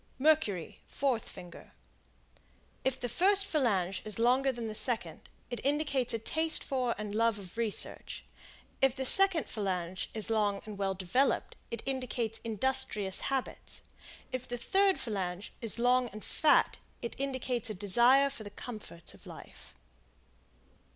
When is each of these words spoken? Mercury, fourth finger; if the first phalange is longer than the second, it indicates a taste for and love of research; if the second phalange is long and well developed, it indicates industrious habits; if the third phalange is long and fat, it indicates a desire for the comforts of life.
Mercury, 0.17 0.79
fourth 0.87 1.29
finger; 1.29 1.73
if 2.83 2.99
the 2.99 3.07
first 3.07 3.45
phalange 3.45 4.01
is 4.03 4.17
longer 4.17 4.51
than 4.51 4.67
the 4.67 4.73
second, 4.73 5.29
it 5.51 5.63
indicates 5.63 6.11
a 6.11 6.17
taste 6.17 6.63
for 6.63 6.95
and 6.97 7.13
love 7.13 7.37
of 7.37 7.55
research; 7.55 8.25
if 8.81 8.95
the 8.95 9.05
second 9.05 9.45
phalange 9.45 10.07
is 10.15 10.31
long 10.31 10.59
and 10.65 10.79
well 10.79 10.95
developed, 10.95 11.55
it 11.69 11.83
indicates 11.85 12.39
industrious 12.43 13.21
habits; 13.29 13.83
if 14.31 14.47
the 14.47 14.57
third 14.57 14.95
phalange 14.97 15.51
is 15.61 15.77
long 15.77 16.09
and 16.09 16.25
fat, 16.25 16.79
it 17.03 17.13
indicates 17.19 17.69
a 17.69 17.75
desire 17.75 18.31
for 18.31 18.43
the 18.43 18.49
comforts 18.49 19.13
of 19.13 19.27
life. 19.27 19.75